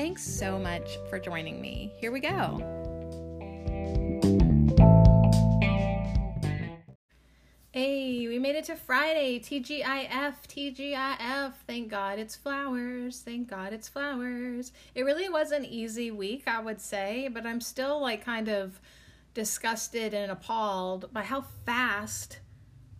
[0.00, 1.92] Thanks so much for joining me.
[1.98, 2.56] Here we go.
[7.70, 9.38] Hey, we made it to Friday.
[9.38, 11.52] TGIF, TGIF.
[11.66, 13.20] Thank God it's flowers.
[13.20, 14.72] Thank God it's flowers.
[14.94, 18.80] It really was an easy week, I would say, but I'm still like kind of
[19.34, 22.38] disgusted and appalled by how fast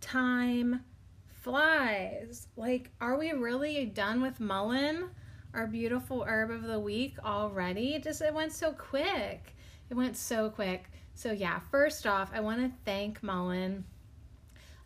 [0.01, 0.85] time
[1.33, 2.47] flies.
[2.55, 5.09] Like, are we really done with Mullein,
[5.53, 7.95] our beautiful herb of the week already?
[7.95, 9.55] It just it went so quick.
[9.89, 10.89] It went so quick.
[11.13, 13.83] So yeah, first off, I want to thank Mullein.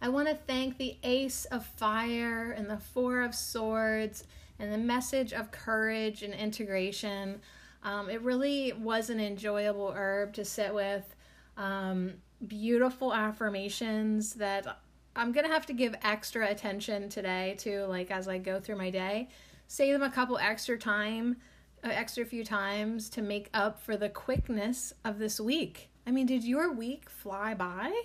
[0.01, 4.23] I want to thank the Ace of Fire and the Four of Swords
[4.59, 7.41] and the message of courage and integration.
[7.83, 11.15] Um, it really was an enjoyable herb to sit with.
[11.57, 12.13] Um,
[12.45, 14.79] beautiful affirmations that
[15.15, 18.89] I'm gonna have to give extra attention today to, like as I go through my
[18.89, 19.29] day.
[19.67, 21.37] Say them a couple extra time,
[21.83, 25.89] extra few times to make up for the quickness of this week.
[26.07, 28.03] I mean, did your week fly by?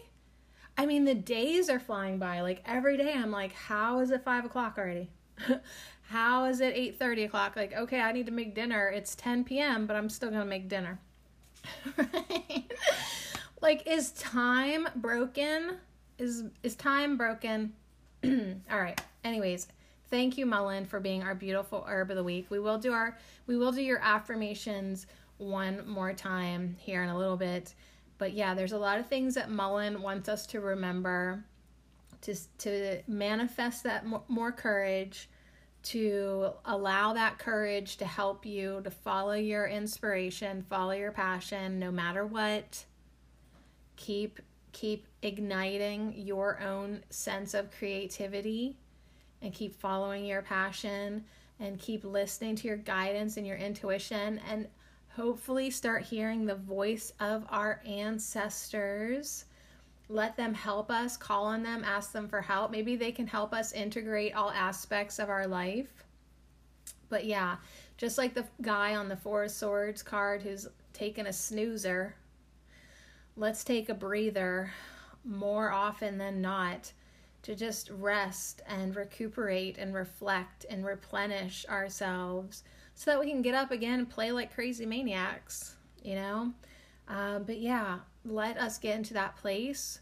[0.78, 2.40] I mean, the days are flying by.
[2.40, 5.10] Like every day, I'm like, how is it five o'clock already?
[6.02, 7.56] how is it eight thirty o'clock?
[7.56, 8.88] Like, okay, I need to make dinner.
[8.88, 10.98] It's ten p.m., but I'm still gonna make dinner.
[13.60, 15.76] Like, is time broken?
[16.18, 17.74] Is is time broken?
[18.24, 19.00] All right.
[19.22, 19.68] Anyways,
[20.10, 22.46] thank you, Mullein, for being our beautiful herb of the week.
[22.50, 23.16] We will do our
[23.46, 25.06] we will do your affirmations
[25.38, 27.74] one more time here in a little bit.
[28.18, 31.44] But yeah, there's a lot of things that Mullein wants us to remember
[32.22, 35.28] to to manifest that more courage,
[35.84, 41.90] to allow that courage to help you to follow your inspiration, follow your passion no
[41.90, 42.84] matter what.
[43.96, 44.40] Keep
[44.72, 48.76] keep igniting your own sense of creativity
[49.42, 51.24] and keep following your passion
[51.58, 54.66] and keep listening to your guidance and your intuition and
[55.08, 59.44] hopefully start hearing the voice of our ancestors.
[60.08, 62.70] Let them help us, call on them, ask them for help.
[62.70, 66.04] Maybe they can help us integrate all aspects of our life.
[67.08, 67.56] But yeah,
[67.96, 72.14] just like the guy on the Four of Swords card who's taken a snoozer,
[73.36, 74.72] let's take a breather
[75.24, 76.92] more often than not
[77.42, 82.64] to just rest and recuperate and reflect and replenish ourselves
[82.94, 86.52] so that we can get up again and play like crazy maniacs, you know?
[87.08, 90.00] Uh, but yeah, let us get into that place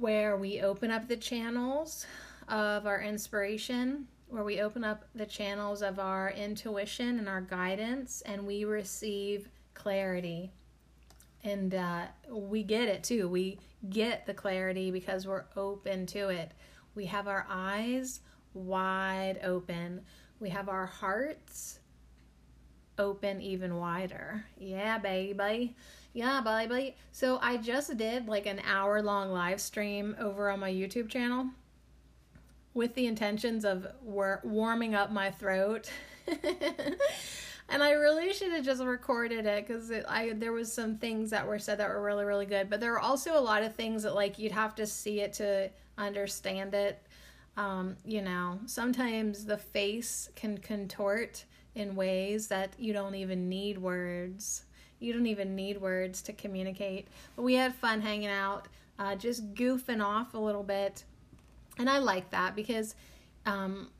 [0.00, 2.04] where we open up the channels
[2.48, 8.22] of our inspiration, where we open up the channels of our intuition and our guidance,
[8.26, 10.52] and we receive clarity
[11.44, 13.28] and uh, we get it too.
[13.28, 16.52] We get the clarity because we're open to it.
[16.94, 18.20] We have our eyes
[18.54, 20.02] wide open.
[20.40, 21.80] We have our hearts
[22.98, 24.44] open even wider.
[24.58, 25.76] Yeah, baby.
[26.12, 26.96] Yeah, baby.
[27.12, 31.50] So I just did like an hour long live stream over on my YouTube channel
[32.74, 35.90] with the intentions of war- warming up my throat.
[37.68, 41.46] and I really should have just recorded it because I there was some things that
[41.46, 44.02] were said that were really really good, but there were also a lot of things
[44.04, 47.02] that like you'd have to see it to understand it.
[47.56, 53.78] Um, you know, sometimes the face can contort in ways that you don't even need
[53.78, 54.64] words.
[55.00, 57.08] You don't even need words to communicate.
[57.36, 58.68] But we had fun hanging out,
[58.98, 61.04] uh, just goofing off a little bit,
[61.78, 62.94] and I like that because
[63.46, 63.90] um,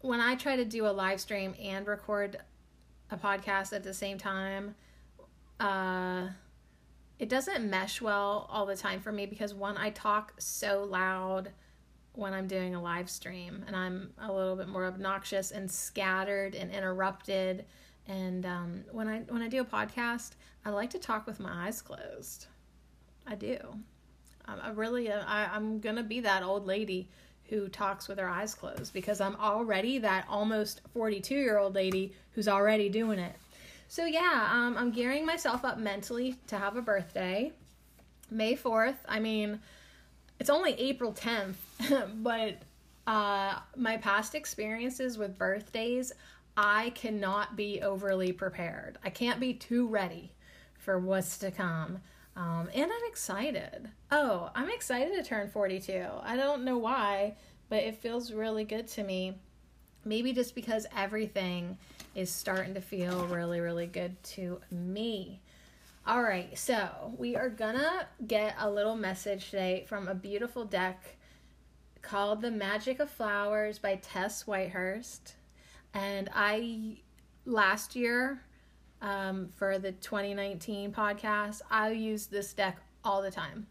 [0.00, 2.38] when I try to do a live stream and record
[3.14, 4.74] a podcast at the same time,
[5.60, 6.28] uh,
[7.18, 11.50] it doesn't mesh well all the time for me because one, I talk so loud
[12.12, 16.54] when I'm doing a live stream and I'm a little bit more obnoxious and scattered
[16.54, 17.64] and interrupted.
[18.06, 20.32] And um, when I when I do a podcast,
[20.64, 22.46] I like to talk with my eyes closed.
[23.26, 23.58] I do.
[24.46, 27.08] I really uh, I, I'm gonna be that old lady
[27.48, 32.14] who talks with her eyes closed because I'm already that almost 42 year old lady
[32.32, 33.34] who's already doing it.
[33.88, 37.52] So, yeah, um, I'm gearing myself up mentally to have a birthday.
[38.30, 38.96] May 4th.
[39.06, 39.60] I mean,
[40.40, 41.54] it's only April 10th,
[42.22, 42.62] but
[43.06, 46.12] uh, my past experiences with birthdays,
[46.56, 48.98] I cannot be overly prepared.
[49.04, 50.32] I can't be too ready
[50.78, 51.98] for what's to come.
[52.36, 53.88] Um, and I'm excited.
[54.10, 56.04] Oh, I'm excited to turn 42.
[56.22, 57.36] I don't know why,
[57.68, 59.38] but it feels really good to me.
[60.04, 61.78] Maybe just because everything
[62.14, 65.40] is starting to feel really, really good to me.
[66.06, 71.16] All right, so we are gonna get a little message today from a beautiful deck
[72.02, 75.32] called The Magic of Flowers by Tess Whitehurst.
[75.94, 76.98] And I,
[77.46, 78.42] last year,
[79.04, 83.66] um, for the 2019 podcast, I use this deck all the time.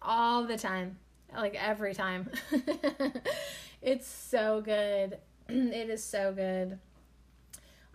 [0.00, 0.98] All the time.
[1.36, 2.30] Like every time.
[3.82, 5.18] it's so good.
[5.48, 6.78] it is so good.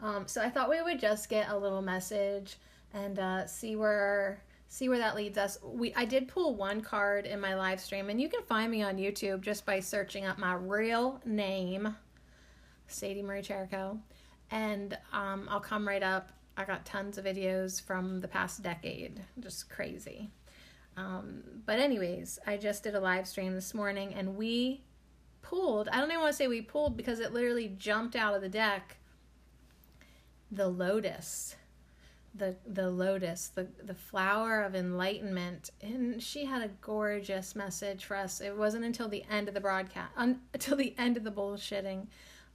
[0.01, 2.57] Um, so I thought we would just get a little message
[2.93, 5.57] and uh, see where see where that leads us.
[5.63, 8.83] We I did pull one card in my live stream, and you can find me
[8.83, 11.95] on YouTube just by searching up my real name,
[12.87, 13.97] Sadie Marie Cherico,
[14.51, 16.33] and um, I'll come right up.
[16.55, 20.29] I got tons of videos from the past decade, just crazy.
[20.95, 24.83] Um, but anyways, I just did a live stream this morning, and we
[25.41, 25.87] pulled.
[25.89, 28.49] I don't even want to say we pulled because it literally jumped out of the
[28.49, 28.97] deck.
[30.51, 31.55] The lotus
[32.35, 38.17] the the lotus, the the flower of enlightenment, and she had a gorgeous message for
[38.17, 38.41] us.
[38.41, 42.07] It wasn't until the end of the broadcast, un, until the end of the bullshitting,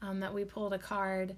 [0.03, 1.37] um, that we pulled a card.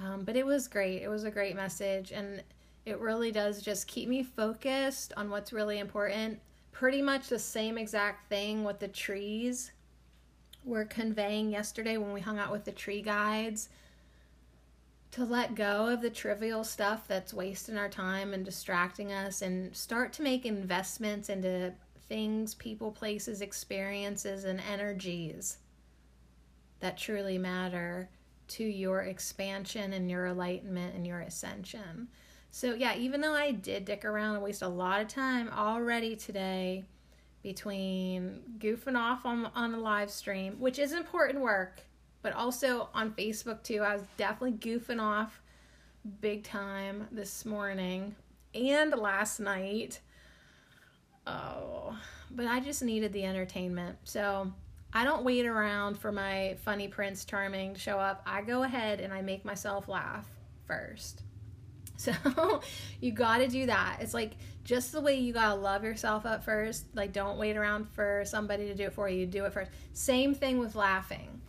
[0.00, 1.02] Um, but it was great.
[1.02, 2.42] It was a great message, and
[2.86, 6.40] it really does just keep me focused on what's really important.
[6.72, 9.72] Pretty much the same exact thing with the trees
[10.64, 13.68] we're conveying yesterday when we hung out with the tree guides
[15.10, 19.74] to let go of the trivial stuff that's wasting our time and distracting us and
[19.74, 21.72] start to make investments into
[22.08, 25.58] things, people, places, experiences, and energies
[26.78, 28.08] that truly matter
[28.50, 32.08] to your expansion and your enlightenment and your ascension.
[32.50, 36.16] So, yeah, even though I did dick around and waste a lot of time already
[36.16, 36.84] today
[37.42, 41.80] between goofing off on, on a live stream, which is important work
[42.22, 43.80] but also on Facebook too.
[43.80, 45.40] I was definitely goofing off
[46.20, 48.14] big time this morning
[48.54, 50.00] and last night.
[51.26, 51.96] Oh,
[52.30, 53.98] but I just needed the entertainment.
[54.04, 54.52] So
[54.92, 58.22] I don't wait around for my funny Prince Charming to show up.
[58.26, 60.26] I go ahead and I make myself laugh
[60.66, 61.22] first.
[62.00, 62.62] So
[63.02, 63.98] you got to do that.
[64.00, 64.32] It's like
[64.64, 66.86] just the way you got to love yourself up first.
[66.94, 69.26] Like, don't wait around for somebody to do it for you.
[69.26, 69.70] Do it first.
[69.92, 71.42] Same thing with laughing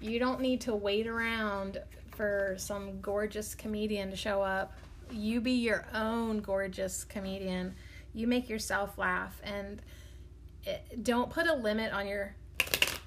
[0.00, 4.72] you don't need to wait around for some gorgeous comedian to show up.
[5.10, 7.74] You be your own gorgeous comedian.
[8.12, 9.80] You make yourself laugh and
[10.64, 12.34] it, don't put a limit on your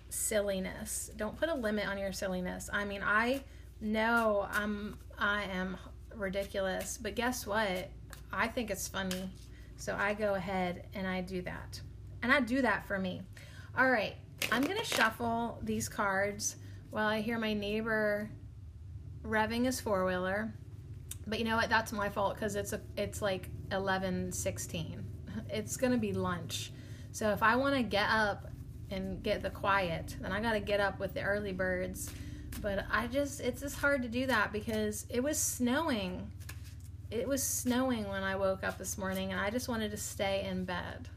[0.10, 1.12] silliness.
[1.16, 2.70] Don't put a limit on your silliness.
[2.72, 3.42] I mean, I
[3.82, 5.78] know I'm I am
[6.16, 7.90] ridiculous, but guess what?
[8.32, 9.30] I think it's funny.
[9.78, 11.80] So I go ahead and I do that.
[12.22, 13.22] And I do that for me.
[13.78, 14.16] All right,
[14.52, 16.58] I'm going to shuffle these cards
[16.90, 18.30] while I hear my neighbor
[19.24, 20.54] revving his four wheeler.
[21.28, 21.70] But you know what?
[21.70, 25.06] That's my fault because it's a it's like eleven sixteen.
[25.50, 26.72] It's gonna be lunch.
[27.12, 28.49] So if I want to get up
[28.92, 32.12] and get the quiet, then I got to get up with the early birds.
[32.62, 36.32] But I just it's just hard to do that because it was snowing.
[37.12, 40.46] It was snowing when I woke up this morning, and I just wanted to stay
[40.50, 41.08] in bed.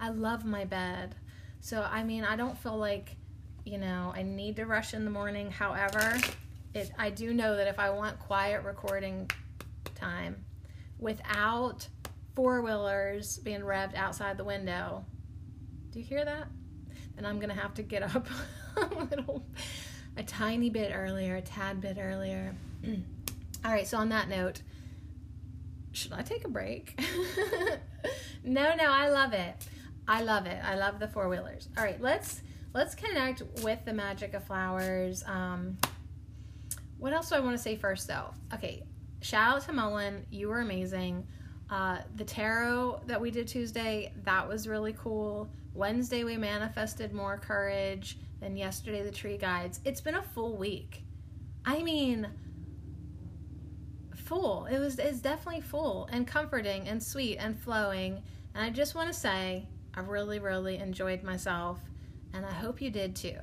[0.00, 1.14] I love my bed.
[1.60, 3.16] So I mean, I don't feel like
[3.64, 5.50] you know, I need to rush in the morning.
[5.50, 6.18] However,
[6.74, 9.30] it I do know that if I want quiet recording
[9.94, 10.44] time
[10.98, 11.88] without
[12.34, 15.04] four wheelers being revved outside the window,
[15.90, 16.48] do you hear that?
[17.18, 18.28] Then I'm gonna have to get up
[18.76, 19.44] a little,
[20.16, 22.54] a tiny bit earlier, a tad bit earlier.
[23.64, 23.88] All right.
[23.88, 24.62] So on that note,
[25.90, 26.96] should I take a break?
[28.44, 29.68] no, no, I love it.
[30.06, 30.62] I love it.
[30.64, 31.68] I love the four wheelers.
[31.76, 32.40] All right, let's
[32.72, 35.24] let's connect with the magic of flowers.
[35.26, 35.76] Um,
[36.98, 38.32] what else do I want to say first, though?
[38.54, 38.84] Okay,
[39.22, 40.24] shout out to Mullein.
[40.30, 41.26] You were amazing.
[41.68, 45.50] Uh, the tarot that we did Tuesday, that was really cool.
[45.78, 48.18] Wednesday, we manifested more courage.
[48.40, 49.80] Then yesterday, the tree guides.
[49.84, 51.04] It's been a full week.
[51.64, 52.28] I mean,
[54.16, 54.66] full.
[54.66, 58.22] It was it's definitely full and comforting and sweet and flowing.
[58.54, 61.78] And I just want to say, I really, really enjoyed myself
[62.34, 63.38] and I hope you did too.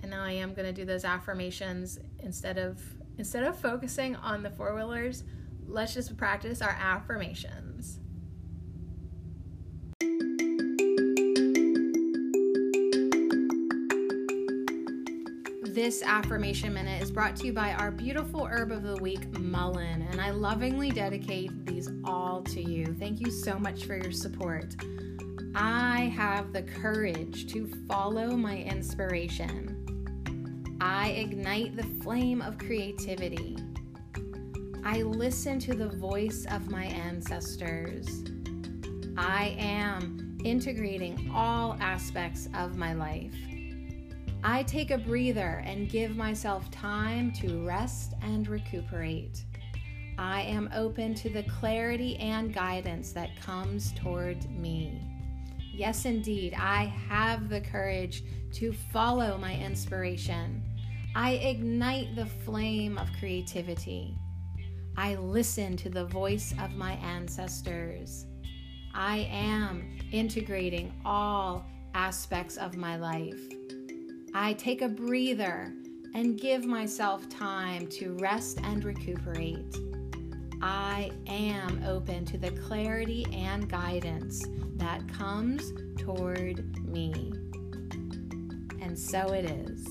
[0.00, 2.80] And now I am going to do those affirmations instead of
[3.18, 5.24] instead of focusing on the four wheelers,
[5.66, 7.67] let's just practice our affirmations.
[15.78, 20.02] This affirmation minute is brought to you by our beautiful herb of the week, mullein,
[20.10, 22.96] and I lovingly dedicate these all to you.
[22.98, 24.74] Thank you so much for your support.
[25.54, 30.76] I have the courage to follow my inspiration.
[30.80, 33.56] I ignite the flame of creativity.
[34.84, 38.24] I listen to the voice of my ancestors.
[39.16, 43.36] I am integrating all aspects of my life.
[44.44, 49.44] I take a breather and give myself time to rest and recuperate.
[50.16, 55.00] I am open to the clarity and guidance that comes toward me.
[55.72, 58.22] Yes, indeed, I have the courage
[58.54, 60.62] to follow my inspiration.
[61.16, 64.16] I ignite the flame of creativity.
[64.96, 68.26] I listen to the voice of my ancestors.
[68.94, 71.64] I am integrating all
[71.94, 73.57] aspects of my life.
[74.40, 75.72] I take a breather
[76.14, 79.76] and give myself time to rest and recuperate.
[80.62, 87.32] I am open to the clarity and guidance that comes toward me.
[88.80, 89.84] And so it is.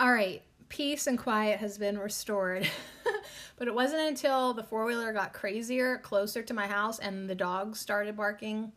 [0.00, 2.66] All right, peace and quiet has been restored.
[3.58, 7.34] but it wasn't until the four wheeler got crazier, closer to my house, and the
[7.34, 8.72] dogs started barking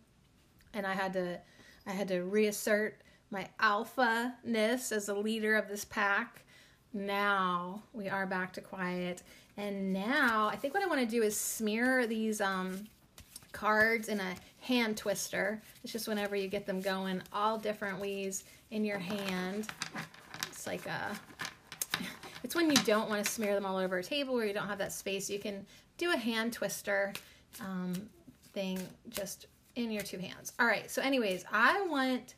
[0.78, 1.40] and I had to
[1.86, 6.44] I had to reassert my alpha ness as a leader of this pack.
[6.94, 9.24] Now we are back to quiet.
[9.58, 12.88] And now I think what I want to do is smear these um,
[13.52, 15.62] cards in a hand twister.
[15.84, 19.68] It's just whenever you get them going all different ways in your hand.
[20.50, 21.18] It's like a
[22.44, 24.68] it's when you don't want to smear them all over a table or you don't
[24.68, 25.30] have that space.
[25.30, 25.66] You can
[25.98, 27.14] do a hand twister
[27.62, 27.94] um,
[28.54, 28.80] thing
[29.10, 30.54] just in your two hands.
[30.60, 32.34] All right, so, anyways, I want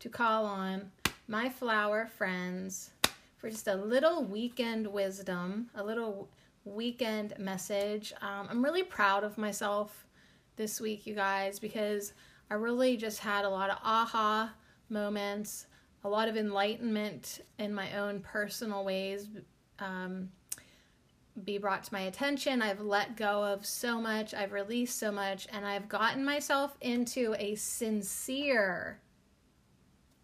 [0.00, 0.90] to call on
[1.28, 2.90] my flower friends
[3.36, 6.28] for just a little weekend wisdom, a little
[6.64, 8.14] weekend message.
[8.22, 10.06] Um, I'm really proud of myself
[10.56, 12.14] this week, you guys, because
[12.50, 14.52] I really just had a lot of aha
[14.88, 15.66] moments,
[16.04, 19.28] a lot of enlightenment in my own personal ways.
[19.78, 20.30] Um,
[21.44, 22.62] be brought to my attention.
[22.62, 27.34] I've let go of so much, I've released so much, and I've gotten myself into
[27.38, 29.00] a sincere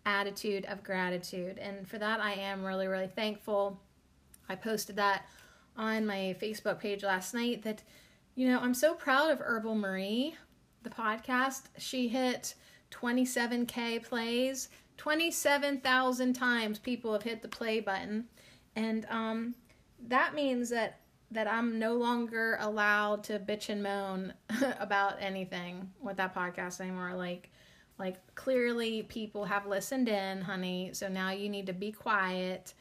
[0.04, 1.58] attitude of gratitude.
[1.58, 3.80] And for that, I am really, really thankful.
[4.48, 5.26] I posted that
[5.76, 7.82] on my Facebook page last night that,
[8.34, 10.36] you know, I'm so proud of Herbal Marie,
[10.82, 11.62] the podcast.
[11.78, 12.54] She hit
[12.92, 18.26] 27K plays, 27,000 times people have hit the play button.
[18.76, 19.54] And um,
[20.06, 24.34] that means that that I'm no longer allowed to bitch and moan
[24.78, 27.14] about anything with that podcast anymore.
[27.14, 27.50] Like,
[27.98, 30.90] like clearly people have listened in, honey.
[30.92, 32.74] So now you need to be quiet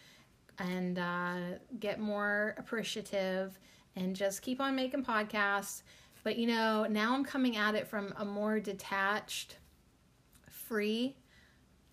[0.59, 1.37] and uh,
[1.79, 3.57] get more appreciative
[3.95, 5.81] and just keep on making podcasts.
[6.23, 9.57] But you know, now I'm coming at it from a more detached,
[10.49, 11.15] free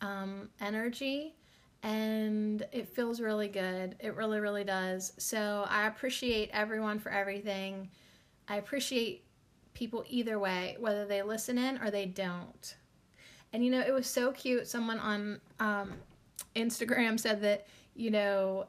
[0.00, 1.34] um, energy
[1.82, 3.96] and it feels really good.
[3.98, 5.12] It really, really does.
[5.18, 7.90] So I appreciate everyone for everything.
[8.48, 9.24] I appreciate
[9.74, 12.76] people either way, whether they listen in or they don't.
[13.52, 14.68] And you know, it was so cute.
[14.68, 15.92] Someone on um,
[16.54, 18.66] Instagram said that you know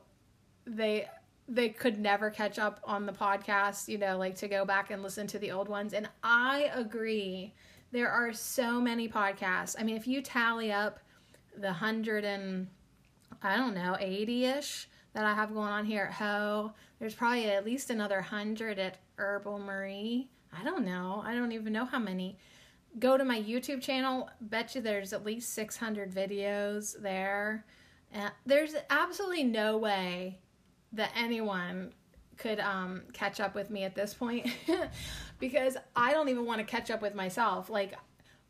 [0.66, 1.08] they
[1.48, 3.88] they could never catch up on the podcast.
[3.88, 5.94] You know, like to go back and listen to the old ones.
[5.94, 7.54] And I agree.
[7.92, 9.76] There are so many podcasts.
[9.78, 11.00] I mean, if you tally up
[11.56, 12.68] the hundred and
[13.44, 16.74] I don't know, 80 ish that I have going on here at Ho.
[17.00, 20.30] There's probably at least another 100 at Herbal Marie.
[20.58, 21.24] I don't know.
[21.26, 22.38] I don't even know how many.
[23.00, 24.30] Go to my YouTube channel.
[24.42, 27.66] Bet you there's at least 600 videos there.
[28.12, 30.40] And there's absolutely no way
[30.94, 31.94] that anyone
[32.38, 34.48] could um, catch up with me at this point
[35.40, 37.70] because I don't even want to catch up with myself.
[37.70, 37.94] Like,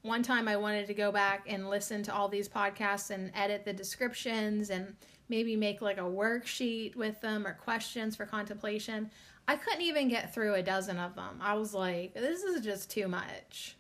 [0.04, 3.66] one time I wanted to go back and listen to all these podcasts and edit
[3.66, 4.96] the descriptions and
[5.30, 9.10] maybe make like a worksheet with them or questions for contemplation.
[9.48, 11.40] I couldn't even get through a dozen of them.
[11.42, 13.78] I was like, this is just too much.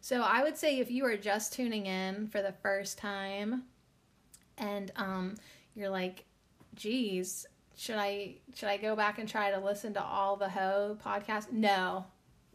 [0.00, 3.64] So I would say if you are just tuning in for the first time
[4.56, 5.34] and um,
[5.74, 6.24] you're like,
[6.74, 7.46] geez,
[7.76, 11.52] should I should I go back and try to listen to all the Ho podcasts?
[11.52, 12.06] No,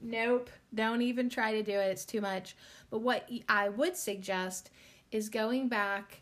[0.04, 1.92] nope, don't even try to do it.
[1.92, 2.56] It's too much.
[2.90, 4.70] But what I would suggest
[5.12, 6.22] is going back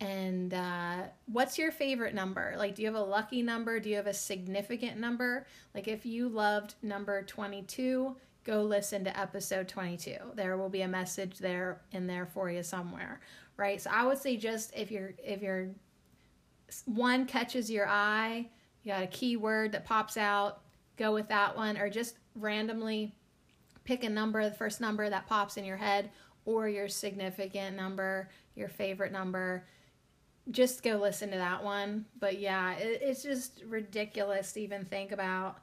[0.00, 2.54] and uh, what's your favorite number?
[2.56, 3.78] Like, do you have a lucky number?
[3.78, 5.46] Do you have a significant number?
[5.74, 10.16] Like, if you loved number 22, go listen to episode 22.
[10.34, 13.20] There will be a message there in there for you somewhere,
[13.58, 13.80] right?
[13.80, 15.68] So I would say just if you're if you're
[16.86, 18.48] one catches your eye,
[18.82, 20.62] you got a keyword that pops out,
[20.96, 23.14] go with that one or just randomly
[23.84, 26.10] pick a number, the first number that pops in your head
[26.44, 29.66] or your significant number, your favorite number.
[30.50, 32.06] Just go listen to that one.
[32.18, 35.58] But yeah, it, it's just ridiculous to even think about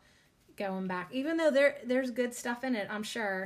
[0.56, 1.10] going back.
[1.14, 3.46] Even though there there's good stuff in it, I'm sure.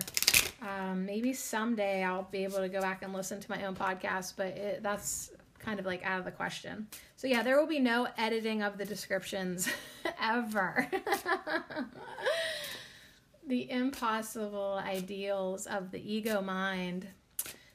[0.62, 4.34] Um, maybe someday I'll be able to go back and listen to my own podcast,
[4.38, 6.88] but it, that's kind of like out of the question.
[7.16, 9.68] So yeah, there will be no editing of the descriptions
[10.22, 10.88] ever.
[13.52, 17.06] the impossible ideals of the ego mind.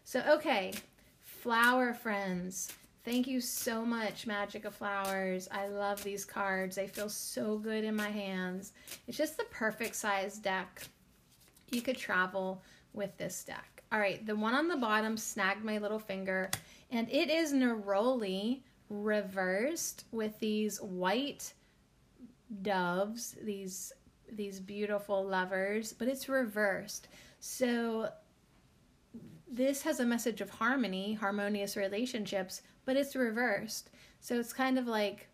[0.04, 0.73] So okay,
[1.21, 2.73] flower friends.
[3.04, 5.50] Thank you so much, Magic of Flowers.
[5.52, 6.76] I love these cards.
[6.76, 8.73] They feel so good in my hands.
[9.06, 10.85] It's just the perfect size deck.
[11.71, 12.62] You could travel
[12.95, 13.83] with this deck.
[13.92, 16.50] All right, the one on the bottom snagged my little finger,
[16.90, 21.52] and it is Neroli reversed with these white
[22.62, 23.92] doves, these
[24.30, 27.09] these beautiful lovers, but it's reversed.
[27.40, 28.11] So
[29.49, 33.90] this has a message of harmony, harmonious relationships, but it's reversed.
[34.21, 35.28] So it's kind of like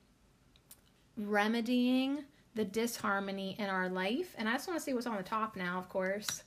[1.17, 4.35] remedying the disharmony in our life.
[4.37, 6.43] And I just want to see what's on the top now, of course.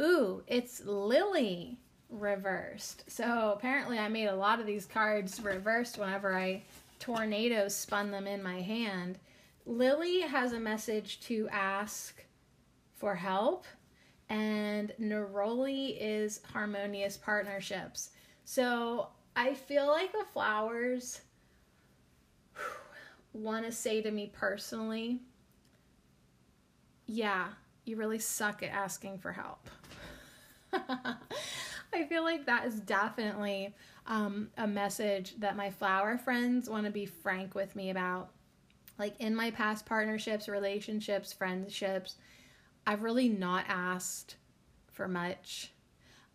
[0.00, 1.78] Ooh, it's Lily
[2.10, 3.04] reversed.
[3.10, 6.62] So apparently I made a lot of these cards reversed whenever I
[6.98, 9.18] tornado spun them in my hand.
[9.66, 12.24] Lily has a message to ask
[12.94, 13.66] for help
[14.28, 18.10] and Neroli is harmonious partnerships.
[18.44, 21.20] So I feel like the flowers
[23.32, 25.20] want to say to me personally,
[27.06, 27.48] yeah,
[27.84, 29.68] you really suck at asking for help.
[30.72, 33.74] I feel like that is definitely
[34.06, 38.30] um, a message that my flower friends want to be frank with me about.
[38.98, 42.16] Like in my past partnerships, relationships, friendships,
[42.86, 44.36] I've really not asked
[44.92, 45.72] for much.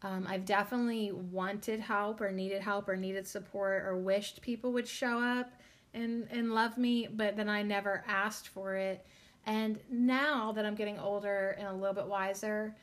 [0.04, 4.88] Um, I've definitely wanted help or needed help or needed support or wished people would
[4.88, 5.54] show up
[5.94, 9.06] and, and love me, but then I never asked for it.
[9.46, 12.76] And now that I'm getting older and a little bit wiser,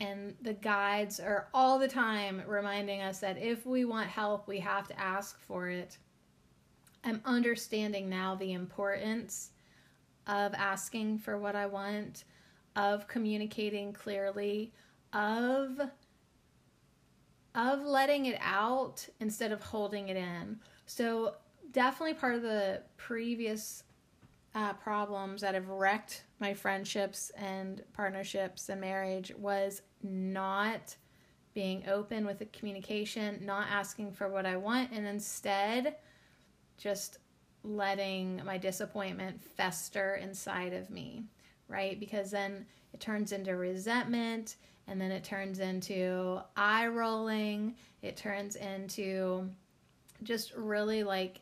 [0.00, 4.58] and the guides are all the time reminding us that if we want help, we
[4.58, 5.98] have to ask for it.
[7.04, 9.50] I'm understanding now the importance
[10.26, 12.24] of asking for what I want,
[12.76, 14.72] of communicating clearly,
[15.12, 15.80] of
[17.54, 20.58] of letting it out instead of holding it in.
[20.86, 21.36] So
[21.70, 23.84] definitely part of the previous
[24.56, 30.96] uh, problems that have wrecked my friendships and partnerships and marriage was not
[31.54, 35.94] being open with the communication, not asking for what I want, and instead
[36.76, 37.18] just
[37.62, 41.24] letting my disappointment fester inside of me,
[41.68, 41.98] right?
[41.98, 44.56] Because then it turns into resentment
[44.86, 47.74] and then it turns into eye rolling.
[48.02, 49.48] It turns into
[50.22, 51.40] just really like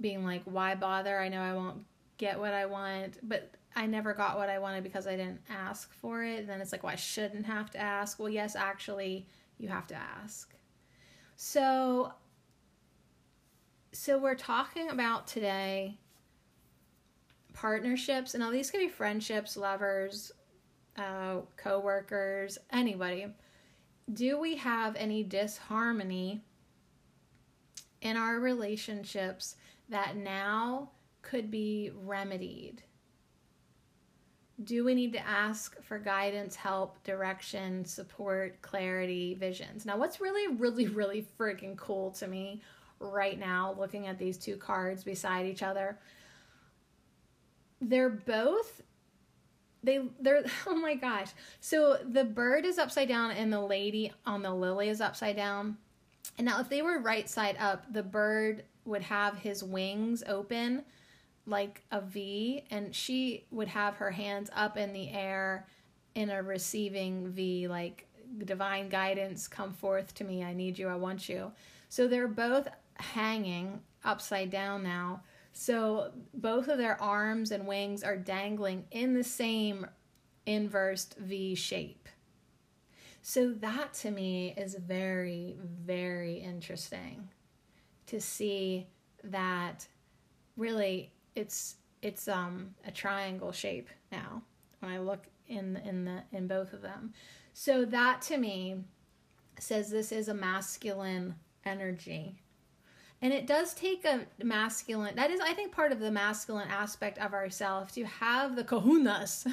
[0.00, 1.18] being like, why bother?
[1.18, 1.84] I know I won't
[2.18, 5.92] get what I want, but I never got what I wanted because I didn't ask
[5.94, 6.40] for it.
[6.40, 8.18] And then it's like, well, I shouldn't have to ask.
[8.18, 9.26] Well, yes, actually,
[9.58, 10.52] you have to ask.
[11.36, 12.12] So,
[13.92, 15.98] so we're talking about today
[17.52, 20.32] partnerships, and all these could be friendships, lovers,
[20.96, 23.26] uh, coworkers, anybody,
[24.12, 26.42] do we have any disharmony
[28.00, 29.56] in our relationships
[29.90, 32.82] that now could be remedied?
[34.64, 39.84] Do we need to ask for guidance, help, direction, support, clarity, visions?
[39.84, 42.62] Now, what's really, really, really freaking cool to me
[43.02, 45.98] right now, looking at these two cards beside each other,
[47.80, 48.82] they're both
[49.82, 51.30] they they're oh my gosh.
[51.60, 55.76] So the bird is upside down and the lady on the lily is upside down.
[56.38, 60.84] And now if they were right side up the bird would have his wings open
[61.46, 65.66] like a v and she would have her hands up in the air
[66.14, 68.06] in a receiving v like
[68.44, 70.42] divine guidance come forth to me.
[70.42, 70.88] I need you.
[70.88, 71.52] I want you.
[71.88, 78.16] So they're both hanging upside down now so both of their arms and wings are
[78.16, 79.86] dangling in the same
[80.46, 82.08] inversed V shape.
[83.22, 87.28] So that to me is very, very interesting
[88.06, 88.88] to see
[89.24, 89.86] that
[90.56, 94.42] really it's it's um a triangle shape now
[94.80, 97.12] when I look in in the in both of them.
[97.54, 98.78] So that to me
[99.58, 102.41] says this is a masculine energy.
[103.22, 107.18] And it does take a masculine, that is, I think, part of the masculine aspect
[107.18, 109.46] of ourselves to have the kahunas,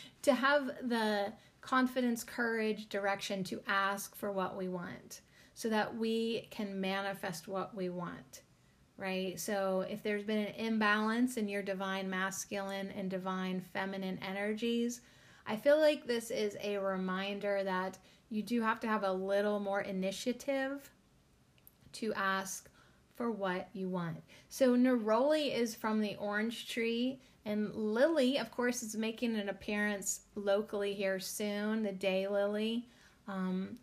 [0.22, 5.20] to have the confidence, courage, direction to ask for what we want
[5.54, 8.42] so that we can manifest what we want,
[8.96, 9.38] right?
[9.38, 15.00] So if there's been an imbalance in your divine masculine and divine feminine energies,
[15.44, 17.98] I feel like this is a reminder that
[18.30, 20.88] you do have to have a little more initiative
[21.94, 22.68] to ask
[23.22, 24.16] for what you want.
[24.48, 30.22] So Neroli is from the orange tree, and Lily, of course, is making an appearance
[30.34, 32.88] locally here soon, the day lily.
[33.28, 33.78] Um,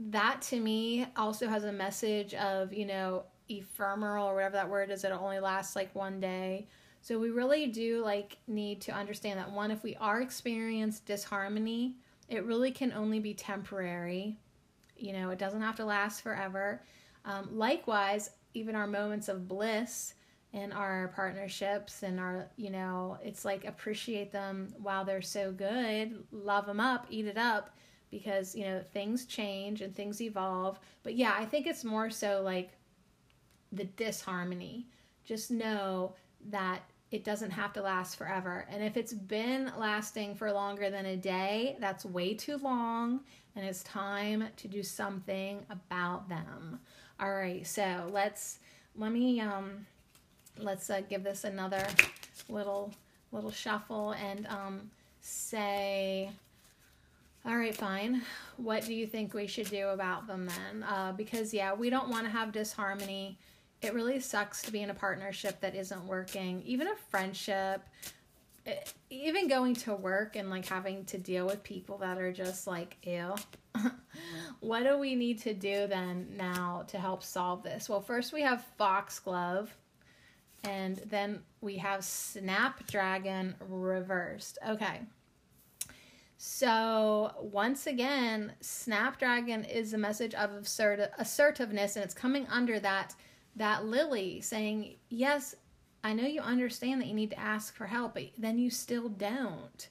[0.00, 4.90] that to me also has a message of, you know, ephemeral or whatever that word
[4.90, 6.66] is, it only lasts like one day.
[7.02, 11.94] So we really do like need to understand that one, if we are experiencing disharmony,
[12.28, 14.38] it really can only be temporary.
[14.96, 16.82] You know, it doesn't have to last forever.
[17.28, 20.14] Um, likewise, even our moments of bliss
[20.54, 26.24] in our partnerships and our, you know, it's like appreciate them while they're so good,
[26.32, 27.76] love them up, eat it up
[28.10, 30.80] because, you know, things change and things evolve.
[31.02, 32.70] But yeah, I think it's more so like
[33.72, 34.86] the disharmony.
[35.26, 36.14] Just know
[36.46, 38.66] that it doesn't have to last forever.
[38.70, 43.20] And if it's been lasting for longer than a day, that's way too long
[43.58, 46.78] and it's time to do something about them.
[47.20, 48.58] All right, so let's
[48.96, 49.86] let me um
[50.58, 51.86] let's uh, give this another
[52.48, 52.92] little
[53.32, 56.30] little shuffle and um say
[57.46, 58.22] all right, fine.
[58.58, 60.82] What do you think we should do about them then?
[60.82, 63.38] Uh, because, yeah, we don't want to have disharmony.
[63.80, 67.80] It really sucks to be in a partnership that isn't working, even a friendship,
[69.10, 72.96] even going to work and like having to deal with people that are just like,
[73.02, 73.34] ew.
[74.60, 77.88] what do we need to do then now to help solve this?
[77.88, 79.68] Well, first we have Foxglove,
[80.64, 84.58] and then we have Snapdragon reversed.
[84.66, 85.00] Okay.
[86.40, 93.14] So, once again, Snapdragon is a message of assert- assertiveness, and it's coming under that
[93.56, 95.56] that lily saying, Yes,
[96.04, 99.08] I know you understand that you need to ask for help, but then you still
[99.08, 99.88] don't.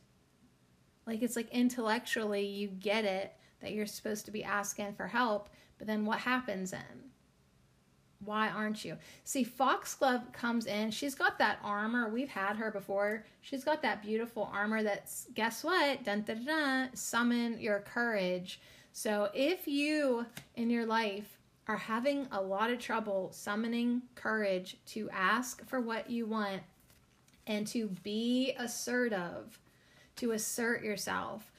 [1.06, 5.50] Like, it's like intellectually, you get it, that you're supposed to be asking for help,
[5.78, 7.12] but then what happens then?
[8.24, 8.98] Why aren't you?
[9.24, 10.90] See, Foxglove comes in.
[10.92, 12.10] She's got that armor.
[12.10, 13.26] We've had her before.
[13.42, 16.04] She's got that beautiful armor that's, guess what?
[16.04, 18.60] Dun, dun, dun, summon your courage.
[18.92, 21.37] So if you in your life
[21.68, 26.62] are having a lot of trouble summoning courage to ask for what you want
[27.46, 29.60] and to be assertive,
[30.16, 31.52] to assert yourself,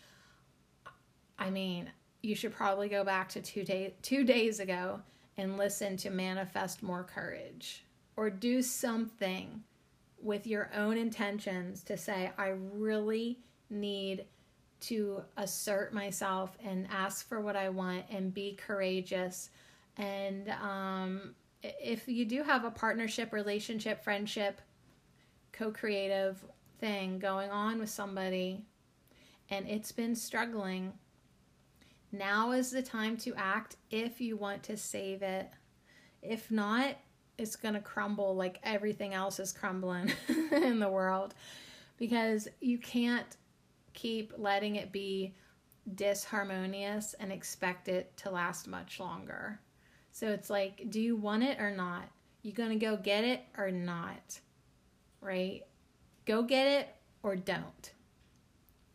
[1.39, 1.91] I mean,
[2.23, 5.01] you should probably go back to two day two days ago
[5.37, 7.85] and listen to manifest more courage
[8.17, 9.63] or do something
[10.21, 13.39] with your own intentions to say I really
[13.71, 14.25] need
[14.81, 19.51] to assert myself and ask for what I want and be courageous
[19.99, 24.61] and um, if you do have a partnership relationship friendship
[25.53, 26.43] co-creative
[26.79, 28.65] thing going on with somebody
[29.51, 30.93] and it's been struggling
[32.13, 35.51] now is the time to act if you want to save it.
[36.23, 36.97] If not,
[37.37, 40.13] it's going to crumble like everything else is crumbling
[40.53, 41.35] in the world
[41.99, 43.37] because you can't
[43.93, 45.35] keep letting it be
[45.95, 49.61] disharmonious and expect it to last much longer.
[50.19, 52.09] So it's like, do you want it or not?
[52.43, 54.41] You to go get it or not?
[55.21, 55.63] Right?
[56.27, 56.89] Go get it
[57.23, 57.93] or don't.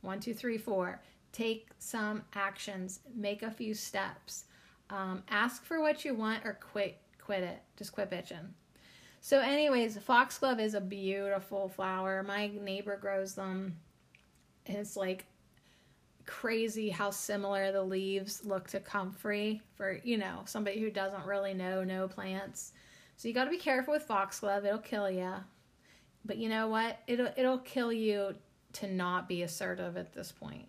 [0.01, 4.45] One, two, three, four take some actions, make a few steps,
[4.89, 7.61] um, ask for what you want, or quit quit it.
[7.77, 8.49] Just quit bitching.
[9.21, 12.21] So, anyways, foxglove is a beautiful flower.
[12.21, 13.77] My neighbor grows them.
[14.65, 15.25] It's like
[16.25, 21.53] crazy how similar the leaves look to comfrey for you know somebody who doesn't really
[21.53, 22.73] know no plants.
[23.17, 25.33] So you got to be careful with foxglove; it'll kill you.
[26.25, 26.99] But you know what?
[27.07, 28.35] It'll it'll kill you
[28.73, 30.67] to not be assertive at this point.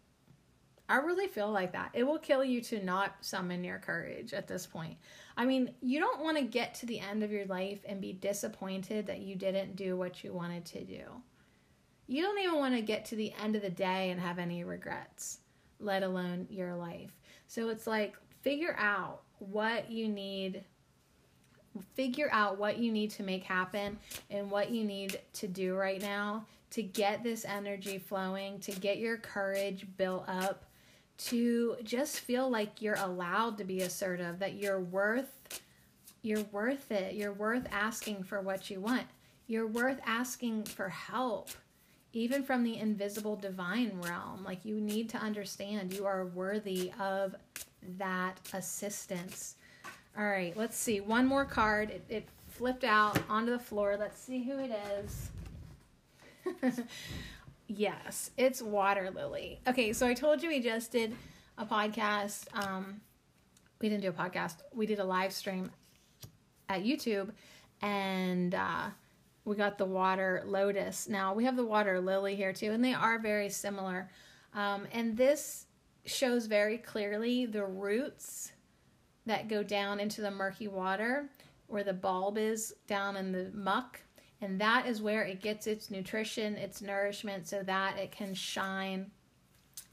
[0.88, 1.90] I really feel like that.
[1.95, 4.99] It will kill you to not summon your courage at this point.
[5.37, 8.12] I mean, you don't want to get to the end of your life and be
[8.12, 11.05] disappointed that you didn't do what you wanted to do.
[12.07, 14.62] You don't even want to get to the end of the day and have any
[14.62, 15.38] regrets,
[15.85, 17.11] let alone your life.
[17.47, 20.64] So it's like figure out what you need
[21.94, 23.99] figure out what you need to make happen
[24.31, 28.99] and what you need to do right now to get this energy flowing, to get
[28.99, 30.66] your courage built up,
[31.16, 35.61] to just feel like you're allowed to be assertive, that you're worth
[36.25, 37.14] you're worth it.
[37.14, 39.07] You're worth asking for what you want.
[39.47, 41.51] You're worth asking for help,
[42.14, 44.44] even from the invisible divine realm.
[44.44, 47.35] Like you need to understand you are worthy of
[47.98, 49.57] that assistance.
[50.16, 51.00] All right, let's see.
[51.00, 51.90] One more card.
[51.90, 53.96] It, it flipped out onto the floor.
[53.98, 55.31] Let's see who it is.
[57.66, 59.61] yes, it's Water Lily.
[59.66, 61.16] Okay, so I told you we just did
[61.59, 62.46] a podcast.
[62.55, 63.00] Um,
[63.81, 64.57] we didn't do a podcast.
[64.72, 65.70] We did a live stream
[66.68, 67.31] at YouTube,
[67.83, 68.88] and uh,
[69.44, 71.09] we got the water lotus.
[71.09, 74.11] Now we have the water lily here too, and they are very similar.
[74.54, 75.66] Um, and this
[76.07, 78.52] shows very clearly the roots
[79.26, 81.28] that go down into the murky water
[81.66, 84.00] where the bulb is down in the muck.
[84.40, 89.11] And that is where it gets its nutrition, its nourishment, so that it can shine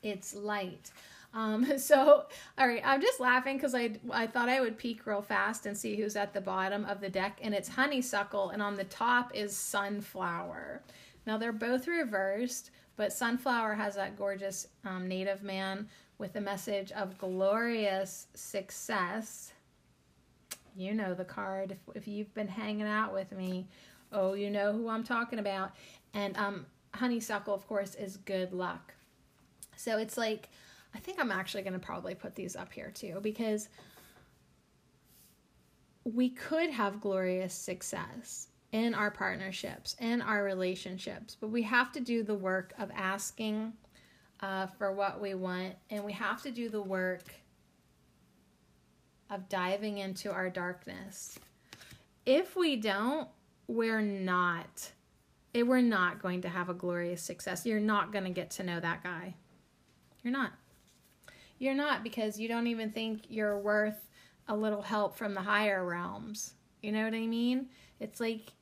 [0.04, 0.92] its light.
[1.34, 2.26] Um, so,
[2.58, 5.78] all right, I'm just laughing because I, I thought I would peek real fast and
[5.78, 9.36] see who's at the bottom of the deck, and it's honeysuckle, and on the top
[9.36, 10.82] is sunflower.
[11.26, 16.92] Now, they're both reversed, but sunflower has that gorgeous um, native man with a message
[16.92, 19.54] of glorious success.
[20.76, 21.72] You know the card.
[21.72, 23.68] If, if you've been hanging out with me,
[24.12, 25.72] oh, you know who I'm talking about.
[26.14, 28.94] And um, honeysuckle, of course, is good luck.
[29.76, 30.50] So it's like
[30.94, 33.70] I think I'm actually going to probably put these up here too because
[36.04, 42.00] we could have glorious success in our partnerships, in our relationships, but we have to
[42.00, 43.74] do the work of asking
[44.40, 47.34] uh, for what we want, and we have to do the work
[49.30, 51.38] of diving into our darkness.
[52.26, 53.28] If we don't,
[53.68, 54.92] we're not.
[55.54, 57.66] We're not going to have a glorious success.
[57.66, 59.36] You're not going to get to know that guy.
[60.24, 60.54] You're not.
[61.62, 64.10] You're not because you don't even think you're worth
[64.48, 66.56] a little help from the higher realms.
[66.82, 67.68] You know what I mean?
[68.00, 68.54] It's like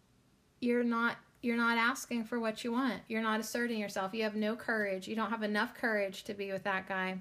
[0.60, 3.00] you're not you're not asking for what you want.
[3.08, 4.14] You're not asserting yourself.
[4.14, 5.08] You have no courage.
[5.08, 7.20] You don't have enough courage to be with that guy.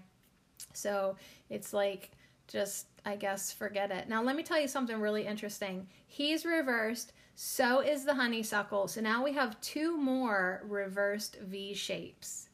[0.73, 1.15] So,
[1.49, 2.11] it's like
[2.49, 4.09] just I guess forget it.
[4.09, 5.87] Now, let me tell you something really interesting.
[6.09, 8.89] He's reversed, so is the honeysuckle.
[8.89, 12.49] So now we have two more reversed V shapes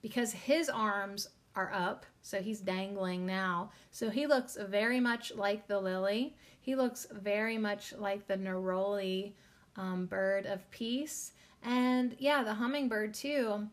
[0.00, 3.70] because his arms are up, so he's dangling now.
[3.90, 6.36] So he looks very much like the lily.
[6.60, 9.32] He looks very much like the neroli
[9.76, 11.32] um, bird of peace.
[11.62, 13.68] And yeah, the hummingbird too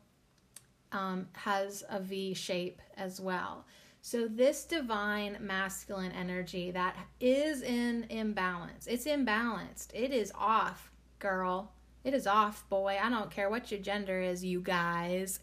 [0.91, 3.65] um, has a V shape as well.
[4.03, 9.89] So, this divine masculine energy that is in imbalance, it's imbalanced.
[9.93, 11.71] It is off, girl.
[12.03, 12.97] It is off, boy.
[12.99, 15.39] I don't care what your gender is, you guys.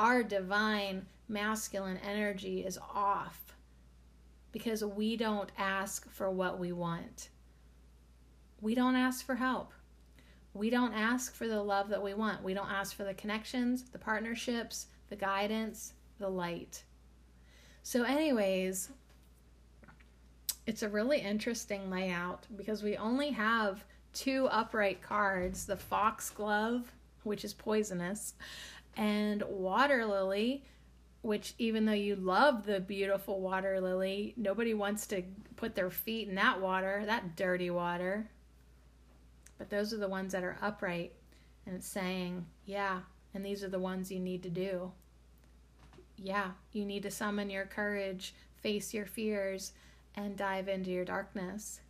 [0.00, 3.56] Our divine masculine energy is off
[4.52, 7.30] because we don't ask for what we want.
[8.60, 9.72] We don't ask for help.
[10.54, 12.42] We don't ask for the love that we want.
[12.42, 16.84] We don't ask for the connections, the partnerships, the guidance, the light.
[17.82, 18.90] So, anyways,
[20.66, 26.92] it's a really interesting layout because we only have two upright cards the foxglove,
[27.24, 28.34] which is poisonous,
[28.96, 30.64] and water lily,
[31.22, 35.22] which even though you love the beautiful water lily, nobody wants to
[35.56, 38.28] put their feet in that water, that dirty water.
[39.56, 41.12] But those are the ones that are upright
[41.64, 43.00] and it's saying, yeah,
[43.34, 44.90] and these are the ones you need to do.
[46.16, 49.72] Yeah, you need to summon your courage, face your fears,
[50.16, 51.80] and dive into your darkness.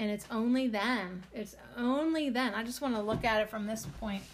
[0.00, 2.54] And it's only then, it's only then.
[2.54, 4.24] I just want to look at it from this point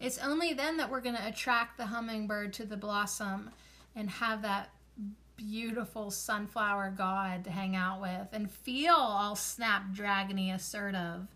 [0.00, 3.50] it's only then that we're going to attract the hummingbird to the blossom
[3.96, 4.70] and have that
[5.36, 11.28] beautiful sunflower god to hang out with and feel all snapdragony assertive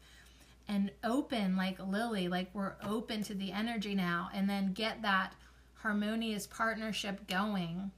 [0.68, 5.35] and open like Lily, like we're open to the energy now, and then get that
[5.75, 7.90] harmonious partnership going.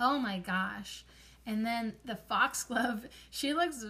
[0.00, 1.04] Oh my gosh.
[1.46, 3.84] And then the foxglove, she looks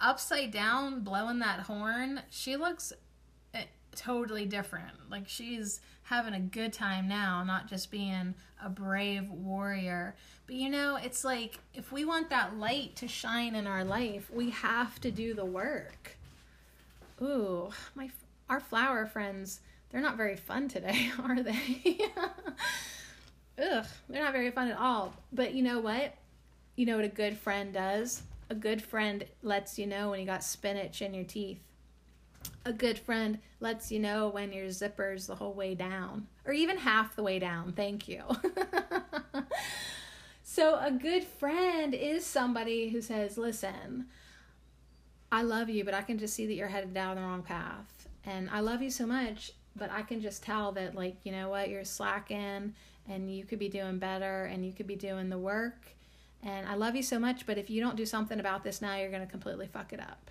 [0.00, 2.22] upside down blowing that horn.
[2.28, 2.92] She looks
[3.94, 4.92] totally different.
[5.10, 10.14] Like she's having a good time now, not just being a brave warrior.
[10.46, 14.30] But you know, it's like if we want that light to shine in our life,
[14.32, 16.16] we have to do the work.
[17.20, 18.10] Ooh, my
[18.48, 22.00] our flower friends, they're not very fun today, are they?
[23.62, 25.14] Ugh, they're not very fun at all.
[25.32, 26.14] But you know what?
[26.76, 28.22] You know what a good friend does?
[28.50, 31.60] A good friend lets you know when you got spinach in your teeth
[32.64, 36.78] A good friend lets you know when your zipper's the whole way down, or even
[36.78, 37.72] half the way down.
[37.72, 38.22] Thank you.
[40.42, 44.06] so, a good friend is somebody who says, Listen,
[45.30, 48.08] I love you, but I can just see that you're headed down the wrong path.
[48.24, 51.48] And I love you so much, but I can just tell that, like, you know
[51.48, 52.74] what, you're slacking
[53.08, 55.94] and you could be doing better and you could be doing the work.
[56.42, 58.96] And I love you so much, but if you don't do something about this now,
[58.96, 60.30] you're going to completely fuck it up.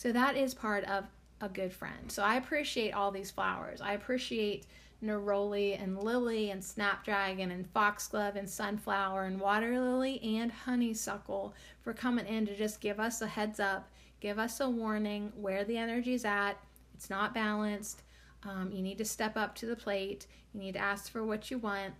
[0.00, 1.04] So that is part of
[1.42, 2.10] a good friend.
[2.10, 3.82] So I appreciate all these flowers.
[3.82, 4.64] I appreciate
[5.04, 11.92] neroli and lily and snapdragon and foxglove and sunflower and water lily and honeysuckle for
[11.92, 15.76] coming in to just give us a heads up, give us a warning where the
[15.76, 16.54] energy's at.
[16.94, 18.00] It's not balanced.
[18.44, 20.26] Um, you need to step up to the plate.
[20.54, 21.92] You need to ask for what you want.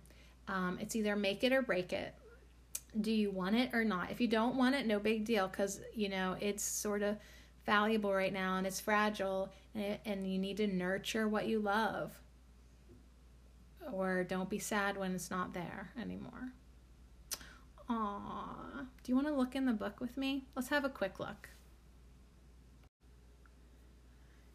[0.47, 2.15] Um, it's either make it or break it.
[2.99, 4.09] Do you want it or not?
[4.09, 7.17] If you don't want it, no big deal because, you know, it's sort of
[7.71, 11.57] valuable right now and it's fragile and, it, and you need to nurture what you
[11.57, 12.11] love.
[13.93, 16.51] Or don't be sad when it's not there anymore.
[17.89, 18.85] Aww.
[19.03, 20.43] Do you want to look in the book with me?
[20.53, 21.47] Let's have a quick look.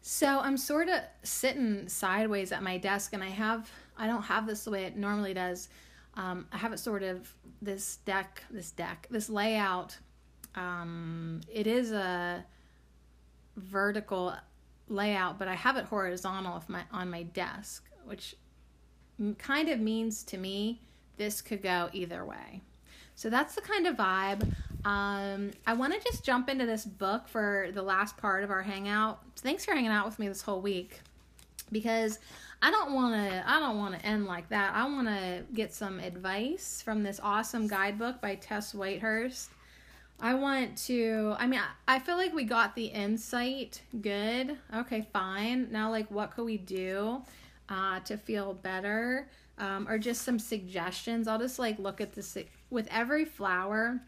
[0.03, 4.45] So I'm sort of sitting sideways at my desk, and I have I don't have
[4.47, 5.69] this the way it normally does.
[6.13, 9.97] Um, I have it sort of this deck, this deck, this layout.
[10.55, 12.45] Um, it is a
[13.57, 14.33] vertical
[14.87, 18.35] layout, but I have it horizontal my, on my desk, which
[19.37, 20.81] kind of means to me
[21.17, 22.61] this could go either way.
[23.15, 24.53] So that's the kind of vibe.
[24.85, 28.61] Um, I want to just jump into this book for the last part of our
[28.61, 29.19] hangout.
[29.37, 30.99] Thanks for hanging out with me this whole week
[31.71, 32.19] because
[32.61, 34.73] I don't want to I don't want to end like that.
[34.75, 39.47] I want to get some advice from this awesome guidebook by Tess Whitehurst.
[40.19, 44.57] I want to I mean I, feel like we got the insight good.
[44.75, 45.71] Okay, fine.
[45.71, 47.21] Now like what could we do
[47.69, 49.29] uh, to feel better?
[49.59, 51.27] Um, or just some suggestions.
[51.27, 52.37] I'll just like look at this
[52.69, 54.01] with every flower.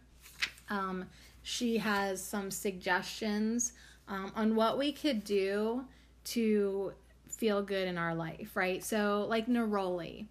[0.69, 1.05] Um,
[1.41, 3.73] she has some suggestions
[4.07, 5.85] um, on what we could do
[6.25, 6.93] to
[7.27, 8.83] feel good in our life, right?
[8.83, 10.25] So, like neroli,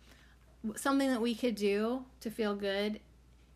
[0.76, 3.00] something that we could do to feel good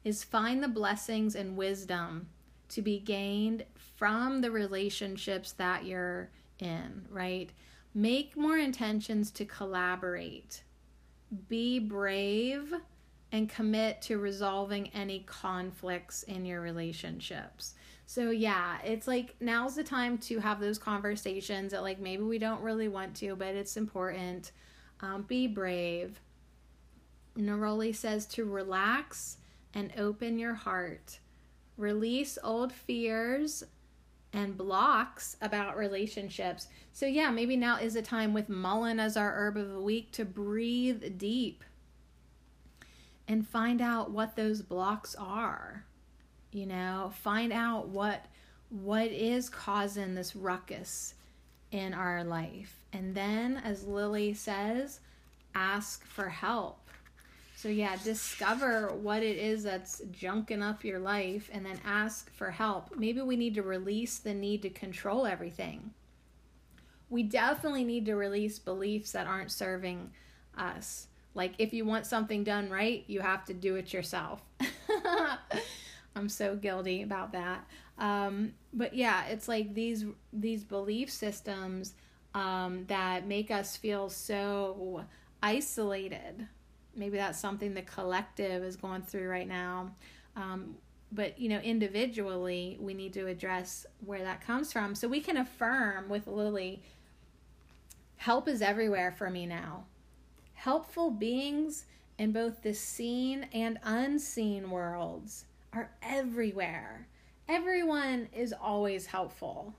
[0.04, 2.28] is find the blessings and wisdom
[2.68, 3.64] to be gained
[3.96, 7.50] from the relationships that you're in, right?
[7.94, 10.62] Make more intentions to collaborate.
[11.48, 12.72] Be brave
[13.30, 17.74] and commit to resolving any conflicts in your relationships.
[18.06, 22.38] So yeah, it's like now's the time to have those conversations that like maybe we
[22.38, 24.52] don't really want to, but it's important.
[25.00, 26.20] Um, be brave.
[27.36, 29.38] Neroli says to relax
[29.74, 31.18] and open your heart.
[31.76, 33.64] Release old fears
[34.32, 36.68] and blocks about relationships.
[36.92, 40.12] So yeah, maybe now is a time with mullein as our herb of the week
[40.12, 41.64] to breathe deep
[43.28, 45.84] and find out what those blocks are.
[46.50, 48.26] You know, find out what
[48.68, 51.14] what is causing this ruckus
[51.70, 52.76] in our life.
[52.92, 55.00] And then as Lily says,
[55.54, 56.81] ask for help.
[57.62, 62.50] So yeah, discover what it is that's junking up your life and then ask for
[62.50, 62.96] help.
[62.96, 65.92] Maybe we need to release the need to control everything.
[67.08, 70.10] We definitely need to release beliefs that aren't serving
[70.58, 71.06] us.
[71.36, 74.42] Like if you want something done right, you have to do it yourself.
[76.16, 77.64] I'm so guilty about that.
[77.96, 81.94] Um, but yeah, it's like these these belief systems
[82.34, 85.04] um, that make us feel so
[85.40, 86.48] isolated.
[86.94, 89.94] Maybe that's something the collective is going through right now.
[90.36, 90.76] Um,
[91.10, 95.36] but you know, individually, we need to address where that comes from, so we can
[95.36, 96.82] affirm with Lily.
[98.16, 99.84] Help is everywhere for me now
[100.62, 101.86] helpful beings
[102.18, 107.08] in both the seen and unseen worlds are everywhere.
[107.48, 109.74] Everyone is always helpful.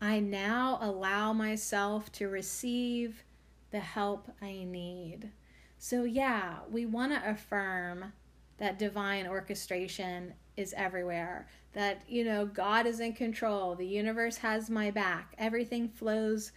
[0.00, 3.24] I now allow myself to receive
[3.72, 5.32] the help I need.
[5.78, 8.12] So, yeah, we want to affirm
[8.58, 14.70] that divine orchestration is everywhere, that, you know, God is in control, the universe has
[14.70, 16.52] my back, everything flows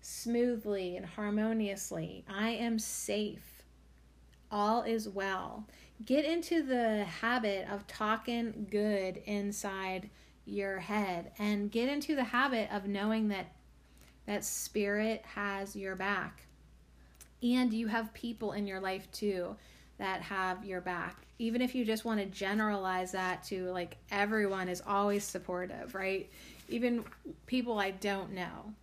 [0.00, 2.24] smoothly and harmoniously.
[2.28, 3.62] I am safe.
[4.50, 5.66] All is well.
[6.04, 10.10] Get into the habit of talking good inside
[10.44, 13.46] your head and get into the habit of knowing that
[14.26, 16.43] that spirit has your back.
[17.44, 19.54] And you have people in your life too
[19.98, 21.18] that have your back.
[21.38, 26.28] Even if you just want to generalize that to like everyone is always supportive, right?
[26.68, 27.04] Even
[27.46, 28.74] people I don't know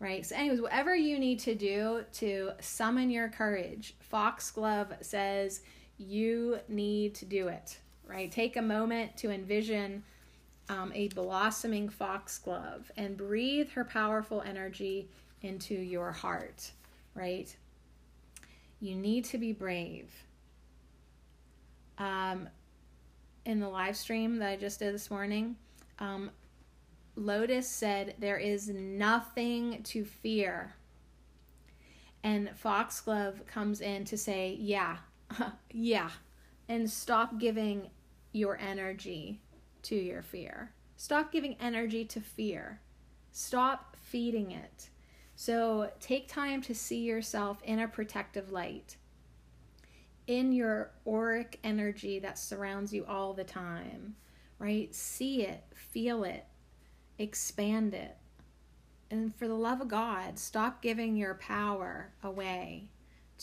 [0.00, 0.24] right?
[0.24, 5.62] So, anyways, whatever you need to do to summon your courage, Foxglove says
[5.98, 8.30] you need to do it, right?
[8.30, 10.04] Take a moment to envision
[10.68, 15.08] um, a blossoming foxglove and breathe her powerful energy
[15.42, 16.70] into your heart,
[17.14, 17.54] right?
[18.80, 20.10] You need to be brave.
[21.98, 22.48] Um,
[23.44, 25.56] in the live stream that I just did this morning,
[25.98, 26.30] um,
[27.16, 30.74] Lotus said, There is nothing to fear.
[32.22, 34.98] And Foxglove comes in to say, Yeah,
[35.72, 36.10] yeah,
[36.68, 37.90] and stop giving
[38.32, 39.40] your energy
[39.82, 40.72] to your fear.
[40.96, 42.80] Stop giving energy to fear.
[43.32, 44.90] Stop feeding it.
[45.40, 48.96] So take time to see yourself in a protective light,
[50.26, 54.16] in your auric energy that surrounds you all the time,
[54.58, 54.92] right?
[54.92, 56.44] See it, feel it,
[57.20, 58.16] expand it.
[59.12, 62.90] And for the love of God, stop giving your power away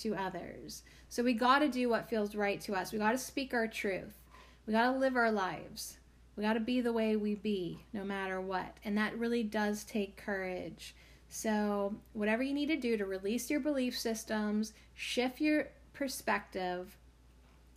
[0.01, 0.83] to others.
[1.07, 2.91] So we got to do what feels right to us.
[2.91, 4.19] We got to speak our truth.
[4.65, 5.95] We got to live our lives.
[6.35, 8.75] We got to be the way we be, no matter what.
[8.83, 10.93] And that really does take courage.
[11.37, 16.97] So, whatever you need to do to release your belief systems, shift your perspective,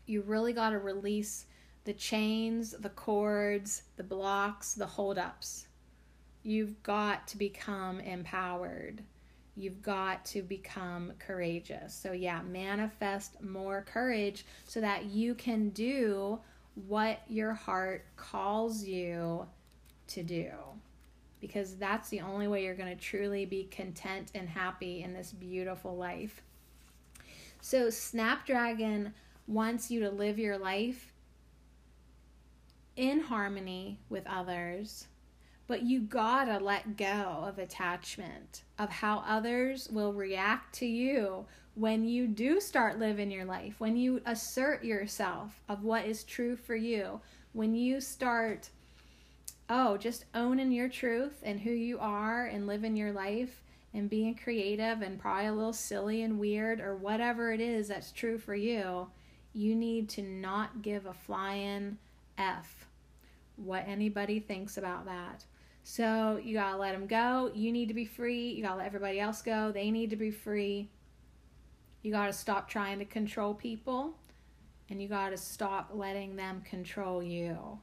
[0.06, 1.44] you really got to release
[1.82, 5.66] the chains, the cords, the blocks, the holdups.
[6.44, 9.02] You've got to become empowered.
[9.56, 11.92] You've got to become courageous.
[11.92, 16.38] So, yeah, manifest more courage so that you can do
[16.86, 19.48] what your heart calls you
[20.06, 20.48] to do.
[21.40, 25.32] Because that's the only way you're going to truly be content and happy in this
[25.32, 26.42] beautiful life.
[27.60, 29.14] So, Snapdragon
[29.46, 31.12] wants you to live your life
[32.96, 35.06] in harmony with others,
[35.68, 42.04] but you gotta let go of attachment, of how others will react to you when
[42.04, 46.74] you do start living your life, when you assert yourself of what is true for
[46.74, 47.20] you,
[47.52, 48.70] when you start,
[49.68, 53.62] oh, just owning your truth and who you are and living your life
[53.94, 58.12] and being creative and probably a little silly and weird or whatever it is that's
[58.12, 59.08] true for you,
[59.52, 61.98] you need to not give a flying
[62.36, 62.86] F
[63.56, 65.44] what anybody thinks about that.
[65.84, 67.50] So you gotta let them go.
[67.54, 68.50] You need to be free.
[68.50, 69.72] You gotta let everybody else go.
[69.72, 70.90] They need to be free
[72.02, 74.14] you got to stop trying to control people
[74.88, 77.78] and you got to stop letting them control you.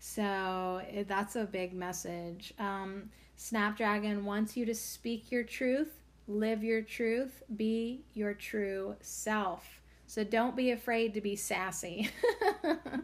[0.00, 2.54] So that's a big message.
[2.58, 5.92] Um, Snapdragon wants you to speak your truth,
[6.26, 9.82] live your truth, be your true self.
[10.06, 12.10] So don't be afraid to be sassy.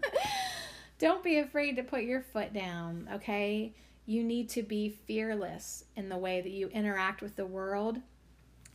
[0.99, 3.75] don't be afraid to put your foot down, okay?
[4.07, 7.99] You need to be fearless in the way that you interact with the world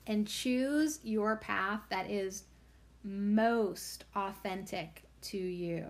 [0.05, 2.43] and choose your path that is
[3.03, 5.85] most authentic to you.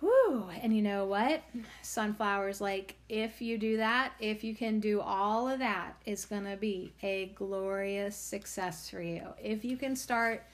[0.00, 0.48] Whew.
[0.62, 1.42] And you know what?
[1.82, 6.44] Sunflowers, like, if you do that, if you can do all of that, it's going
[6.44, 9.22] to be a glorious success for you.
[9.42, 10.44] If you can start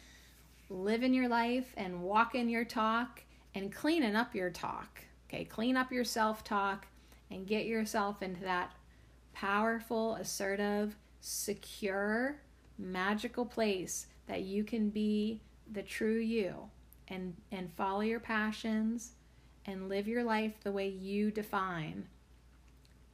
[0.71, 3.23] living your life and walking your talk
[3.55, 6.87] and cleaning up your talk, okay, clean up your self talk
[7.31, 8.73] and get yourself into that
[9.35, 12.37] powerful, assertive, secure,
[12.79, 15.41] magical place that you can be
[15.73, 16.55] the true you
[17.09, 19.14] and and follow your passions
[19.67, 22.07] and live your life the way you define.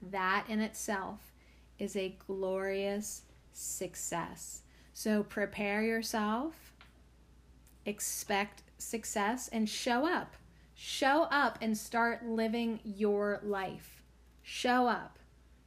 [0.02, 1.32] That in itself
[1.78, 3.22] is a glorious
[3.52, 4.62] success.
[4.92, 6.74] So prepare yourself,
[7.86, 10.36] expect success, and show up.
[10.74, 14.02] Show up and start living your life.
[14.42, 15.18] Show up.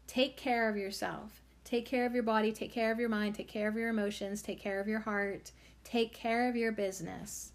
[0.08, 1.44] Take care of yourself.
[1.64, 4.42] Take care of your body, take care of your mind, take care of your emotions,
[4.42, 5.52] take care of your heart,
[5.84, 7.52] take care of your business.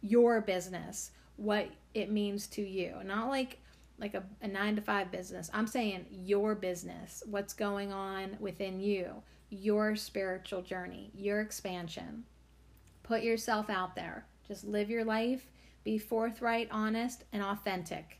[0.00, 2.94] Your business, what it means to you.
[3.04, 3.58] Not like
[3.98, 5.50] like a, a 9 to 5 business.
[5.54, 12.24] I'm saying your business, what's going on within you, your spiritual journey, your expansion.
[13.02, 14.26] Put yourself out there.
[14.46, 15.46] Just live your life,
[15.82, 18.18] be forthright, honest, and authentic.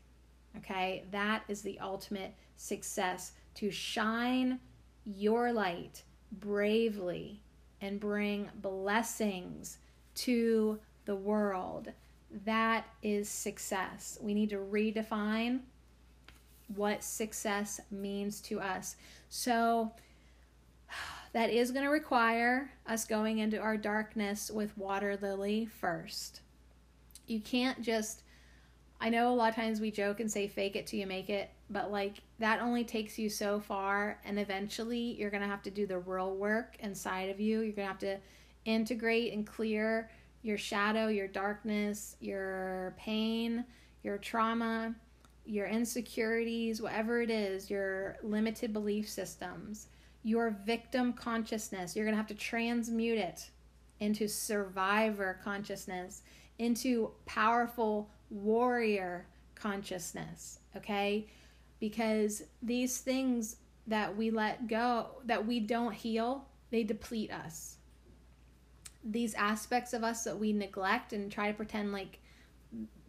[0.57, 1.05] Okay?
[1.11, 4.59] That is the ultimate success to shine
[5.05, 6.01] your light
[6.31, 7.39] bravely
[7.81, 9.77] and bring blessings
[10.15, 11.91] to the world.
[12.45, 14.17] That is success.
[14.21, 15.61] We need to redefine
[16.75, 18.95] what success means to us.
[19.29, 19.91] So,
[21.33, 26.41] that is going to require us going into our darkness with water lily first.
[27.27, 28.23] You can't just
[28.99, 31.29] I know a lot of times we joke and say fake it till you make
[31.29, 35.61] it, but like that only takes you so far and eventually you're going to have
[35.63, 37.61] to do the real work inside of you.
[37.61, 38.17] You're going to have to
[38.65, 40.09] integrate and clear
[40.41, 43.65] your shadow, your darkness, your pain,
[44.03, 44.95] your trauma,
[45.45, 49.87] your insecurities, whatever it is, your limited belief systems,
[50.23, 51.95] your victim consciousness.
[51.95, 53.49] You're going to have to transmute it
[53.99, 56.21] into survivor consciousness,
[56.59, 59.25] into powerful warrior
[59.55, 61.27] consciousness, okay?
[61.79, 63.57] Because these things
[63.87, 67.76] that we let go, that we don't heal, they deplete us.
[69.09, 72.19] These aspects of us that we neglect and try to pretend like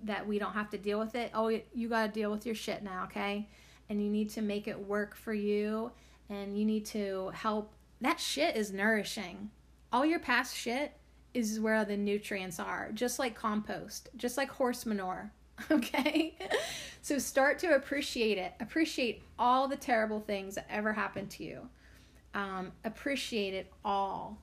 [0.04, 1.30] that we don't have to deal with it.
[1.34, 3.48] Oh, you got to deal with your shit now, okay?
[3.90, 5.90] And you need to make it work for you
[6.28, 7.72] and you need to help.
[8.00, 9.50] That shit is nourishing.
[9.92, 10.92] All your past shit
[11.34, 15.32] is where the nutrients are, just like compost, just like horse manure.
[15.72, 16.38] Okay?
[17.02, 18.52] so start to appreciate it.
[18.60, 21.68] Appreciate all the terrible things that ever happened to you.
[22.32, 24.38] Um, appreciate it all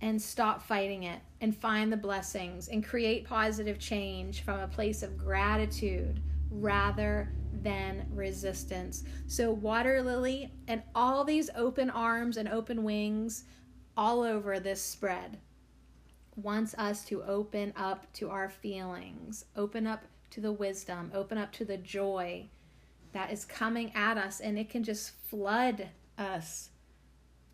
[0.00, 5.02] and stop fighting it and find the blessings and create positive change from a place
[5.02, 6.20] of gratitude
[6.50, 7.32] rather
[7.62, 9.04] than resistance.
[9.26, 13.44] So, water lily and all these open arms and open wings
[13.96, 15.38] all over this spread
[16.36, 21.52] wants us to open up to our feelings, open up to the wisdom, open up
[21.52, 22.48] to the joy
[23.12, 26.70] that is coming at us, and it can just flood us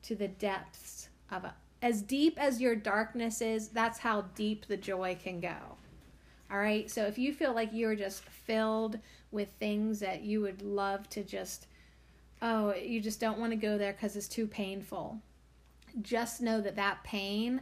[0.03, 1.47] to the depths of.
[1.87, 5.55] As deep as your darkness is, that's how deep the joy can go.
[6.51, 8.99] All right, so if you feel like you're just filled
[9.31, 11.69] with things that you would love to just,
[12.43, 15.21] oh, you just don't want to go there because it's too painful,
[16.03, 17.61] just know that that pain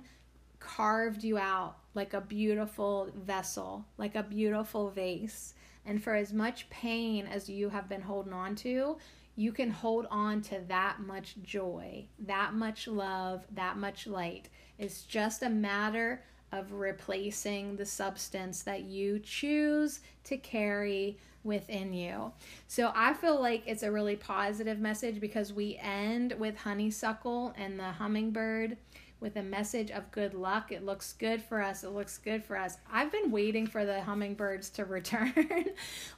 [0.59, 5.53] carved you out like a beautiful vessel, like a beautiful vase.
[5.85, 8.97] And for as much pain as you have been holding on to,
[9.37, 14.49] you can hold on to that much joy, that much love, that much light.
[14.79, 16.23] It's just a matter
[16.53, 22.33] of replacing the substance that you choose to carry within you.
[22.69, 27.79] So I feel like it's a really positive message because we end with honeysuckle and
[27.79, 28.77] the hummingbird
[29.21, 30.71] with a message of good luck.
[30.71, 31.83] It looks good for us.
[31.83, 32.77] It looks good for us.
[32.93, 35.67] I've been waiting for the hummingbirds to return.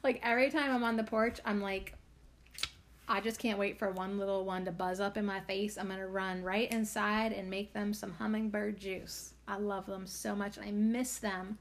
[0.02, 1.94] like every time I'm on the porch, I'm like,
[3.08, 5.78] I just can't wait for one little one to buzz up in my face.
[5.78, 9.34] I'm going to run right inside and make them some hummingbird juice.
[9.46, 10.58] I love them so much.
[10.58, 11.58] I miss them.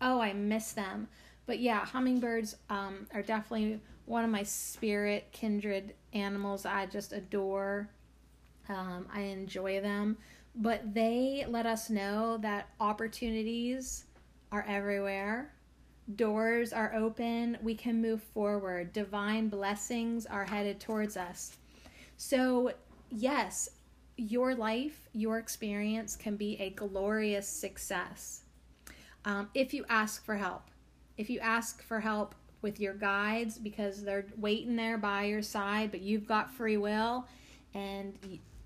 [0.00, 1.08] Oh, I miss them.
[1.46, 7.88] But yeah, hummingbirds um, are definitely one of my spirit kindred animals I just adore.
[8.68, 10.18] Um, I enjoy them
[10.54, 14.04] but they let us know that opportunities
[14.52, 15.52] are everywhere.
[16.16, 17.56] Doors are open.
[17.62, 18.92] We can move forward.
[18.92, 21.56] Divine blessings are headed towards us.
[22.16, 22.72] So,
[23.10, 23.70] yes,
[24.16, 28.42] your life, your experience can be a glorious success
[29.24, 30.70] um, if you ask for help.
[31.16, 35.90] If you ask for help with your guides because they're waiting there by your side,
[35.90, 37.26] but you've got free will
[37.74, 38.14] and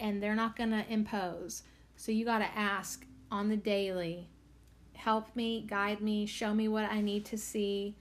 [0.01, 1.63] and they're not going to impose.
[1.97, 4.29] So you got to ask on the daily
[4.99, 7.95] help me, guide me, show me what I need to see,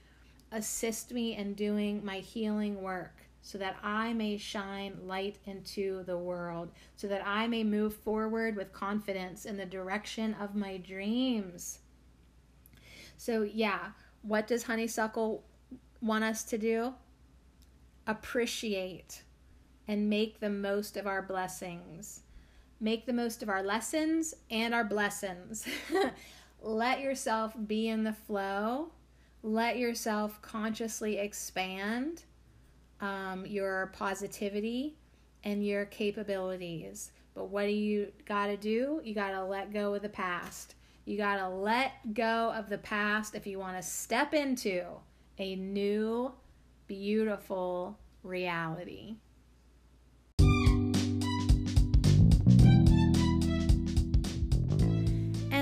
[0.51, 6.17] assist me in doing my healing work so that I may shine light into the
[6.17, 11.79] world, so that I may move forward with confidence in the direction of my dreams.
[13.15, 13.91] So, yeah,
[14.23, 15.43] what does Honeysuckle
[16.01, 16.95] want us to do?
[18.07, 19.21] Appreciate
[19.87, 22.21] and make the most of our blessings
[22.79, 25.67] make the most of our lessons and our blessings.
[26.61, 28.91] Let yourself be in the flow.
[29.43, 32.23] Let yourself consciously expand
[32.99, 34.97] um, your positivity
[35.43, 37.11] and your capabilities.
[37.33, 39.01] But what do you got to do?
[39.03, 40.75] You got to let go of the past.
[41.05, 44.83] You got to let go of the past if you want to step into
[45.37, 46.33] a new,
[46.87, 49.17] beautiful reality.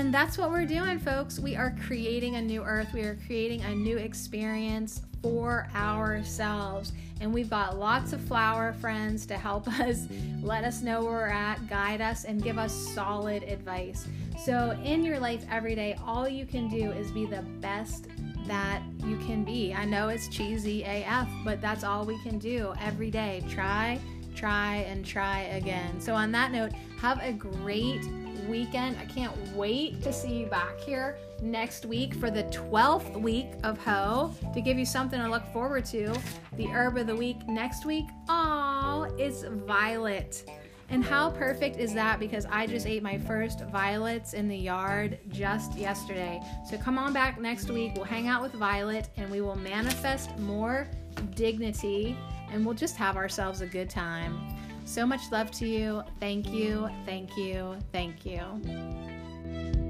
[0.06, 1.40] And that's what we're doing, folks.
[1.40, 2.92] We are creating a new earth.
[2.94, 6.92] We are creating a new experience for ourselves.
[7.20, 10.06] And we've got lots of flower friends to help us,
[10.42, 14.06] let us know where we're at, guide us, and give us solid advice.
[14.44, 18.06] So, in your life every day, all you can do is be the best
[18.46, 19.74] that you can be.
[19.74, 23.42] I know it's cheesy AF, but that's all we can do every day.
[23.48, 23.98] Try,
[24.36, 26.00] try, and try again.
[26.00, 28.04] So, on that note, have a great
[28.48, 28.96] weekend.
[28.98, 33.78] I can't wait to see you back here next week for the 12th week of
[33.78, 36.14] Ho to give you something to look forward to.
[36.56, 40.44] The herb of the week next week, oh, it's violet.
[40.88, 42.20] And how perfect is that?
[42.20, 46.40] Because I just ate my first violets in the yard just yesterday.
[46.68, 47.92] So come on back next week.
[47.96, 50.88] We'll hang out with Violet and we will manifest more
[51.34, 52.16] dignity
[52.52, 54.55] and we'll just have ourselves a good time.
[54.86, 56.02] So much love to you.
[56.20, 56.88] Thank you.
[57.04, 57.76] Thank you.
[57.92, 59.82] Thank you.